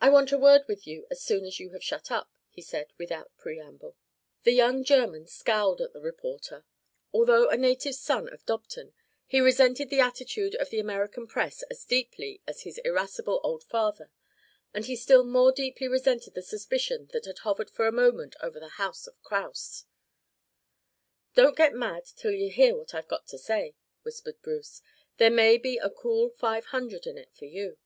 "I 0.00 0.08
want 0.08 0.32
a 0.32 0.38
word 0.38 0.62
with 0.66 0.86
you 0.86 1.06
as 1.10 1.20
soon 1.20 1.44
as 1.44 1.60
you 1.60 1.72
have 1.74 1.84
shut 1.84 2.10
up," 2.10 2.30
he 2.48 2.62
said 2.62 2.94
without 2.96 3.36
preamble. 3.36 3.94
The 4.44 4.52
young 4.54 4.82
German 4.82 5.26
scowled 5.26 5.82
at 5.82 5.92
the 5.92 6.00
reporter. 6.00 6.64
Although 7.12 7.50
a 7.50 7.58
native 7.58 7.94
son 7.94 8.32
of 8.32 8.46
Dobton, 8.46 8.94
he 9.26 9.42
resented 9.42 9.90
the 9.90 10.00
attitude 10.00 10.54
of 10.54 10.70
the 10.70 10.80
American 10.80 11.26
press 11.26 11.60
as 11.64 11.84
deeply 11.84 12.40
as 12.46 12.62
his 12.62 12.78
irascible 12.86 13.38
old 13.44 13.64
father, 13.64 14.10
and 14.72 14.86
he 14.86 14.96
still 14.96 15.24
more 15.24 15.52
deeply 15.52 15.88
resented 15.88 16.32
the 16.32 16.40
suspicion 16.40 17.10
that 17.12 17.26
had 17.26 17.40
hovered 17.40 17.68
for 17.68 17.86
a 17.86 17.92
moment 17.92 18.34
over 18.42 18.58
the 18.58 18.78
house 18.80 19.06
of 19.06 19.22
Kraus. 19.22 19.84
"Don't 21.34 21.54
get 21.54 21.74
mad 21.74 22.06
till 22.16 22.32
you 22.32 22.48
hear 22.50 22.74
what 22.74 22.94
I've 22.94 23.08
got 23.08 23.26
to 23.26 23.36
say," 23.36 23.74
whispered 24.04 24.40
Bruce. 24.40 24.80
"There 25.18 25.28
may 25.28 25.58
be 25.58 25.76
a 25.76 25.90
cool 25.90 26.30
five 26.30 26.64
hundred 26.72 27.06
in 27.06 27.18
it 27.18 27.34
for 27.34 27.44
you." 27.44 27.76